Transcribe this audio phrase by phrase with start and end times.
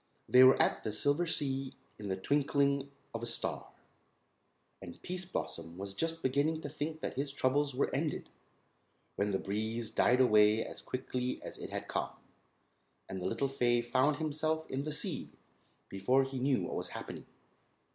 [0.27, 3.69] They were at the Silver Sea in the twinkling of a star,
[4.81, 8.31] and Pease Blossom was just beginning to think that his troubles were ended,
[9.15, 12.09] when the breeze died away as quickly as it had come,
[13.07, 15.33] and the little fay found himself in the sea
[15.87, 17.27] before he knew what was happening.